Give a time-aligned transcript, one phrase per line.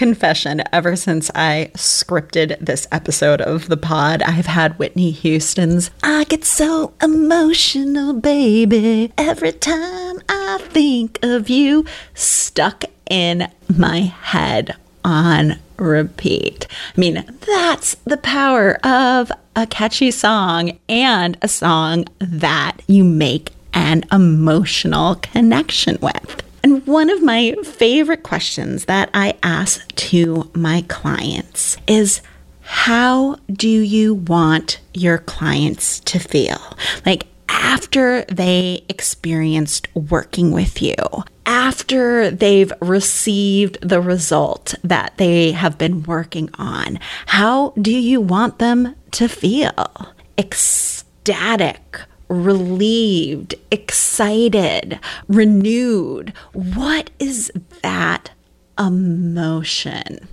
[0.00, 6.24] confession ever since I scripted this episode of the pod, I've had Whitney Houston's I
[6.24, 11.84] get so emotional, baby, every time I think of you
[12.14, 14.74] stuck in my head
[15.04, 16.66] on repeat.
[16.96, 23.52] I mean, that's the power of a catchy song and a song that you make
[23.74, 26.42] an emotional connection with.
[26.62, 32.20] And one of my favorite questions that I ask to my clients is
[32.60, 36.60] how do you want your clients to feel?
[37.04, 40.94] Like after they experienced working with you,
[41.46, 48.58] after they've received the result that they have been working on, how do you want
[48.58, 50.14] them to feel?
[50.38, 54.98] Ecstatic, relieved, excited,
[55.28, 56.32] renewed.
[56.52, 58.30] What is that
[58.78, 60.28] emotion?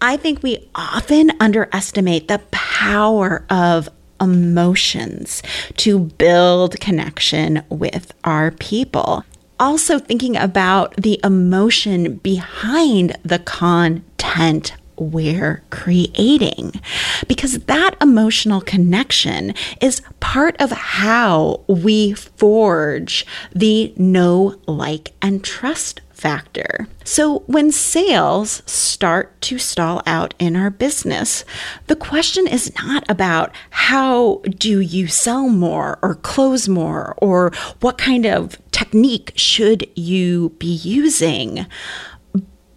[0.00, 3.88] I think we often underestimate the power of
[4.20, 5.42] emotions
[5.78, 9.24] to build connection with our people.
[9.58, 16.80] Also, thinking about the emotion behind the content we're creating.
[17.28, 26.00] Because that emotional connection is part of how we forge the know, like, and trust
[26.22, 26.86] factor.
[27.02, 31.44] So, when sales start to stall out in our business,
[31.88, 37.50] the question is not about how do you sell more or close more or
[37.80, 41.66] what kind of technique should you be using.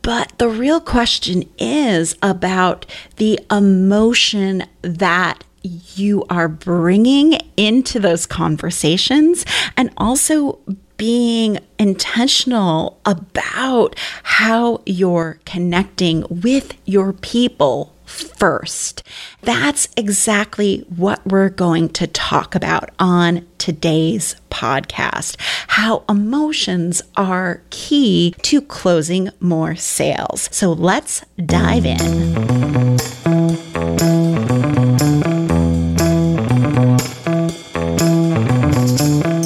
[0.06, 9.48] But the real question is about the emotion that you are bringing into those conversations
[9.76, 10.60] and also
[10.98, 19.04] being intentional about how you're connecting with your people first.
[19.42, 25.36] That's exactly what we're going to talk about on today's podcast
[25.76, 30.48] how emotions are key to closing more sales.
[30.52, 32.00] So let's dive in.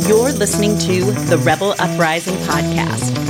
[0.08, 3.19] You're listening to the Rebel Uprising podcast.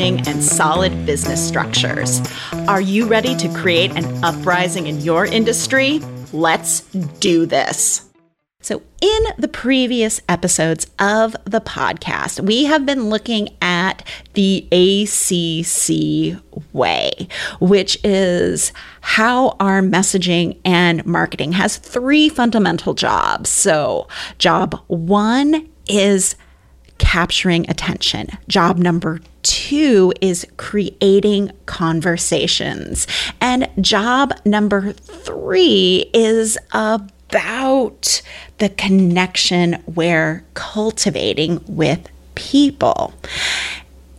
[0.00, 2.22] and solid business structures.
[2.68, 6.00] Are you ready to create an uprising in your industry?
[6.32, 6.80] Let's
[7.20, 8.08] do this.
[8.62, 16.42] So, in the previous episodes of the podcast, we have been looking at the ACC
[16.72, 17.28] way,
[17.60, 18.72] which is
[19.02, 23.50] how our messaging and marketing has three fundamental jobs.
[23.50, 26.36] So, job one is
[26.96, 28.28] capturing attention.
[28.46, 33.06] Job number two is creating conversations.
[33.40, 38.22] And job number three is about
[38.58, 43.14] the connection we're cultivating with people.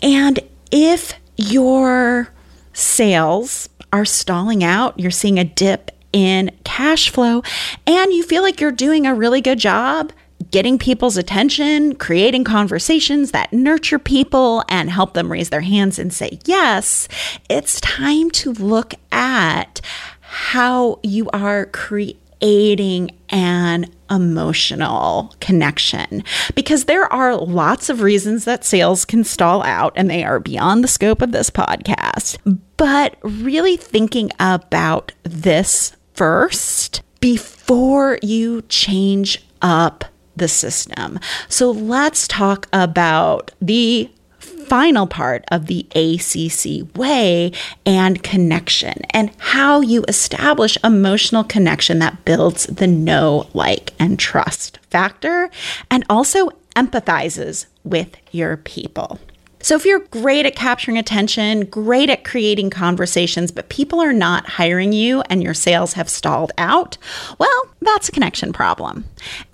[0.02, 0.40] And
[0.72, 2.30] if your
[2.74, 7.42] sales are stalling out, you're seeing a dip in cash flow,
[7.88, 10.12] and you feel like you're doing a really good job
[10.52, 16.14] getting people's attention, creating conversations that nurture people and help them raise their hands and
[16.14, 17.08] say yes,
[17.50, 19.82] it's time to look at
[20.20, 26.24] how you are creating an emotional connection
[26.56, 30.84] because there are lots of reasons that sales can stall out and they are beyond
[30.84, 32.38] the scope of this podcast.
[32.78, 40.04] But really thinking about this first before you change up
[40.36, 41.20] the system.
[41.50, 47.52] So let's talk about the final part of the ACC way
[47.86, 54.80] and connection and how you establish emotional connection that builds the know, like, and trust
[54.90, 55.50] factor
[55.90, 59.20] and also empathizes with your people.
[59.62, 64.48] So, if you're great at capturing attention, great at creating conversations, but people are not
[64.48, 66.98] hiring you and your sales have stalled out,
[67.38, 69.06] well, that's a connection problem.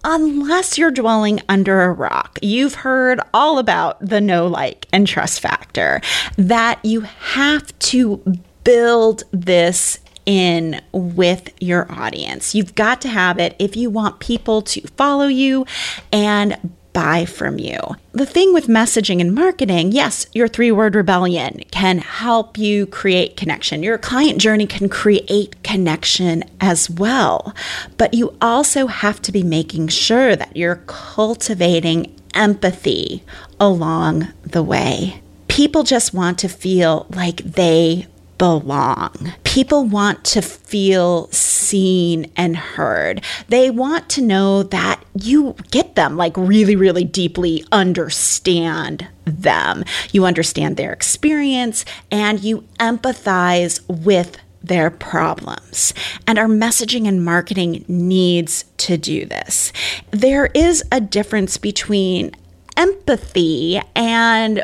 [0.03, 5.39] Unless you're dwelling under a rock, you've heard all about the know like, and trust
[5.39, 6.01] factor
[6.37, 8.21] that you have to
[8.63, 12.53] build this in with your audience.
[12.53, 15.65] You've got to have it if you want people to follow you
[16.11, 17.79] and buy from you.
[18.13, 23.37] The thing with messaging and marketing, yes, your three word rebellion can help you create
[23.37, 23.83] connection.
[23.83, 27.53] Your client journey can create connection as well.
[27.97, 33.23] But you also have to be making sure that you're cultivating empathy
[33.59, 35.21] along the way.
[35.47, 38.07] People just want to feel like they
[38.37, 39.33] belong.
[39.43, 43.21] People want to feel seen and heard.
[43.47, 49.83] They want to know that you get them, like really, really deeply understand them.
[50.11, 55.93] You understand their experience and you empathize with their problems.
[56.25, 59.71] And our messaging and marketing needs to do this.
[60.11, 62.31] There is a difference between
[62.75, 64.63] empathy and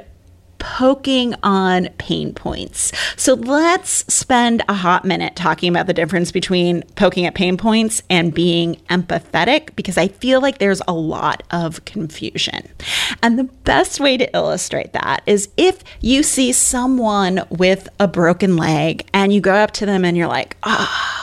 [0.64, 2.94] poking on pain points.
[3.18, 8.02] So let's spend a hot minute talking about the difference between poking at pain points
[8.10, 12.66] and being empathetic because I feel like there's a lot of confusion.
[13.22, 18.56] And the best way to illustrate that is if you see someone with a broken
[18.56, 21.20] leg and you go up to them and you're like, ah.
[21.20, 21.23] Oh,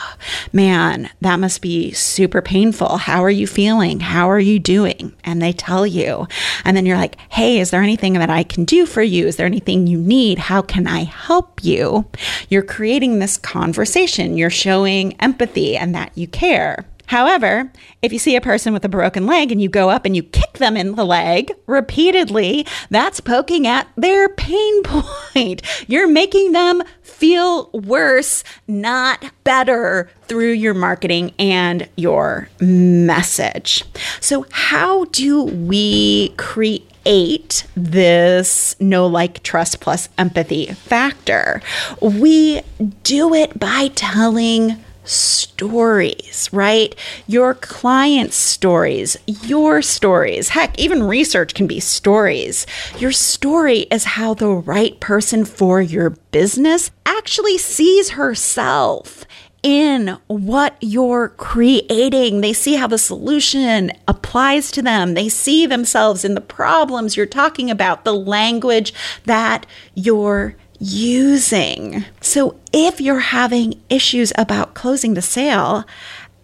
[0.53, 2.97] man, that must be super painful.
[2.97, 3.99] How are you feeling?
[3.99, 5.13] How are you doing?
[5.23, 6.27] And they tell you.
[6.65, 9.27] And then you're like, hey, is there anything that I can do for you?
[9.27, 10.37] Is there anything you need?
[10.37, 12.05] How can I help you?
[12.49, 14.37] You're creating this conversation.
[14.37, 16.85] You're showing empathy and that you care.
[17.11, 17.69] However,
[18.01, 20.23] if you see a person with a broken leg and you go up and you
[20.23, 25.61] kick them in the leg repeatedly, that's poking at their pain point.
[25.89, 33.83] You're making them feel worse, not better through your marketing and your message.
[34.21, 41.59] So, how do we create this know like trust plus empathy factor
[41.99, 42.61] we
[43.01, 46.95] do it by telling stories, right?
[47.27, 50.49] Your clients' stories, your stories.
[50.49, 52.65] Heck, even research can be stories.
[52.97, 59.25] Your story is how the right person for your business actually sees herself
[59.63, 62.41] in what you're creating.
[62.41, 65.13] They see how the solution applies to them.
[65.13, 68.93] They see themselves in the problems you're talking about, the language
[69.25, 72.03] that you're using.
[72.19, 75.85] So if you're having issues about closing the sale,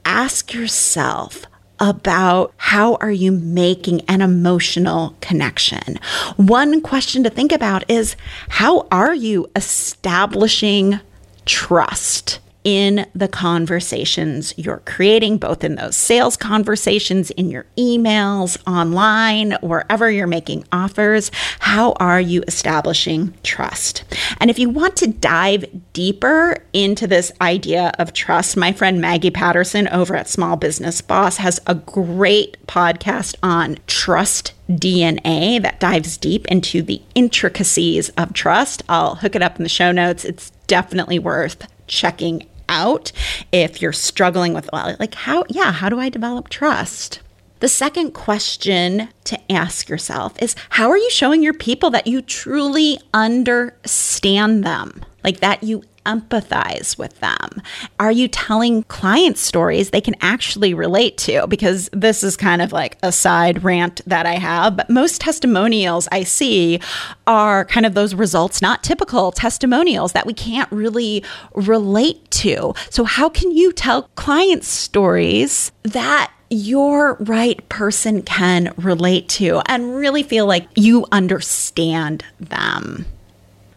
[0.06, 1.45] ask yourself,
[1.80, 6.00] about how are you making an emotional connection.
[6.36, 8.16] One question to think about is
[8.50, 11.00] how are you establishing
[11.45, 12.39] trust?
[12.67, 20.11] In the conversations you're creating, both in those sales conversations, in your emails, online, wherever
[20.11, 21.31] you're making offers.
[21.59, 24.03] How are you establishing trust?
[24.41, 29.31] And if you want to dive deeper into this idea of trust, my friend Maggie
[29.31, 36.17] Patterson over at Small Business Boss has a great podcast on trust DNA that dives
[36.17, 38.83] deep into the intricacies of trust.
[38.89, 40.25] I'll hook it up in the show notes.
[40.25, 43.11] It's definitely worth checking out
[43.51, 47.19] if you're struggling with well, like how yeah how do i develop trust?
[47.59, 52.21] The second question to ask yourself is how are you showing your people that you
[52.21, 55.03] truly understand them?
[55.23, 57.62] Like that you empathize with them?
[58.00, 61.46] Are you telling client stories they can actually relate to?
[61.48, 66.08] Because this is kind of like a side rant that I have, but most testimonials
[66.12, 66.79] I see
[67.27, 72.74] are kind of those results, not typical testimonials that we can't really relate to.
[72.89, 79.96] So, how can you tell clients stories that your right person can relate to and
[79.96, 83.05] really feel like you understand them?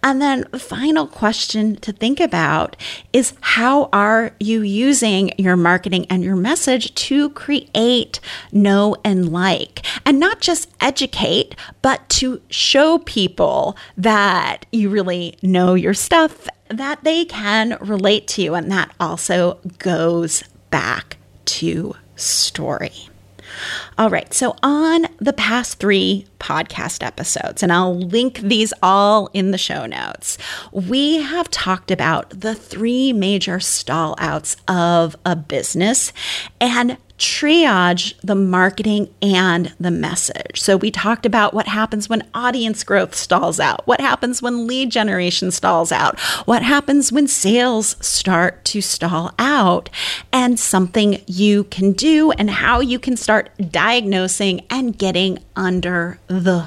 [0.03, 2.77] And then the final question to think about
[3.13, 9.85] is how are you using your marketing and your message to create know and like
[10.07, 17.05] and not just educate, but to show people that you really know your stuff that
[17.05, 18.43] they can relate to.
[18.43, 18.55] You.
[18.55, 23.10] And that also goes back to story.
[23.99, 24.33] All right.
[24.33, 29.87] So, on the past three podcast episodes, and I'll link these all in the show
[29.87, 30.39] notes,
[30.73, 36.13] we have talked about the three major stall outs of a business
[36.61, 40.61] and triage the marketing and the message.
[40.61, 44.91] So, we talked about what happens when audience growth stalls out, what happens when lead
[44.91, 49.91] generation stalls out, what happens when sales start to stall out,
[50.33, 56.61] and something you can do and how you can start diagnosing and getting under the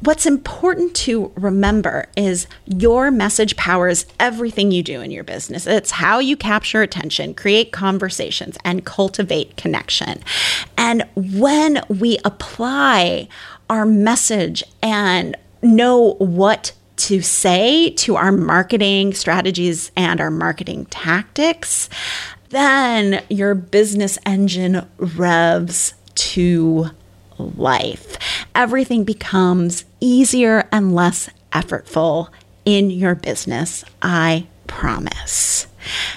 [0.00, 5.66] What's important to remember is your message powers everything you do in your business.
[5.66, 10.22] It's how you capture attention, create conversations, and cultivate connection.
[10.76, 13.28] And when we apply
[13.68, 21.88] our message and know what to say to our marketing strategies and our marketing tactics,
[22.50, 26.90] then your business engine revs to
[27.38, 28.18] life.
[28.54, 32.28] Everything becomes easier and less effortful
[32.64, 33.84] in your business.
[34.02, 35.66] I promise.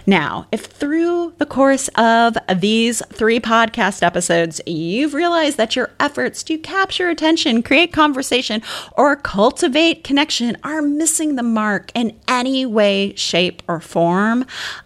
[0.05, 6.43] Now, if through the course of these three podcast episodes, you've realized that your efforts
[6.43, 8.61] to capture attention, create conversation,
[8.93, 14.45] or cultivate connection are missing the mark in any way, shape, or form,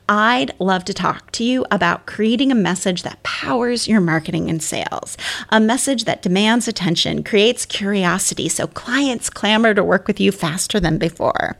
[0.10, 4.64] I'd love to talk to you about creating a message that powers your marketing and
[4.64, 5.18] sales,
[5.50, 10.80] a message that demands attention, creates curiosity, so clients clamor to work with you faster
[10.80, 11.58] than before.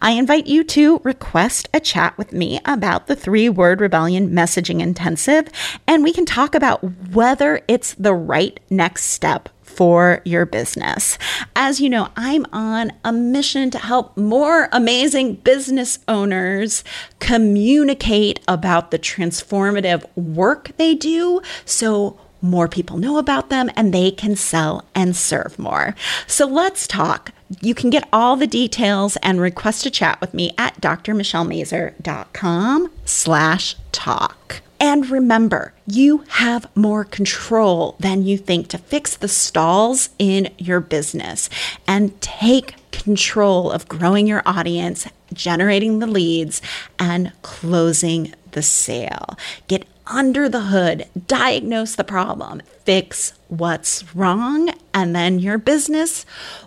[0.00, 4.80] I invite you to request a chat with me about the three word rebellion messaging
[4.80, 5.48] intensive,
[5.86, 11.18] and we can talk about whether it's the right next step for your business.
[11.54, 16.82] As you know, I'm on a mission to help more amazing business owners
[17.20, 24.10] communicate about the transformative work they do so more people know about them and they
[24.10, 25.94] can sell and serve more.
[26.26, 27.32] So let's talk.
[27.60, 33.76] You can get all the details and request a chat with me at drmichellemazur.com slash
[33.92, 34.62] talk.
[34.80, 40.80] And remember, you have more control than you think to fix the stalls in your
[40.80, 41.50] business
[41.86, 46.62] and take control of growing your audience, generating the leads,
[46.98, 49.36] and closing the sale.
[49.66, 56.24] Get under the hood, diagnose the problem, fix what's wrong, and then your business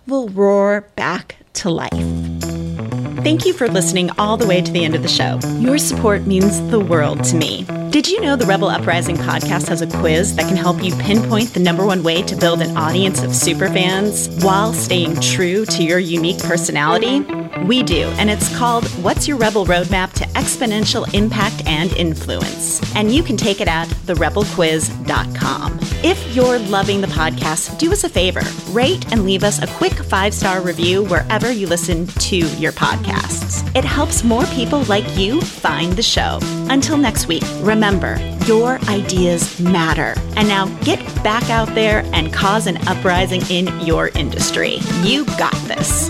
[0.08, 1.92] will roar back to life.
[3.24, 5.40] Thank you for listening all the way to the end of the show.
[5.60, 7.66] Your support means the world to me.
[7.92, 11.54] Did you know the Rebel Uprising podcast has a quiz that can help you pinpoint
[11.54, 16.00] the number one way to build an audience of superfans while staying true to your
[16.00, 17.20] unique personality?
[17.66, 22.82] We do, and it's called What's Your Rebel Roadmap to Exponential Impact and Influence.
[22.96, 25.80] And you can take it at therebelquiz.com.
[26.04, 28.42] If you're loving the podcast, do us a favor
[28.72, 33.64] rate and leave us a quick five star review wherever you listen to your podcasts.
[33.76, 36.40] It helps more people like you find the show.
[36.70, 40.16] Until next week, remember your ideas matter.
[40.36, 44.80] And now get back out there and cause an uprising in your industry.
[45.04, 46.10] You got this.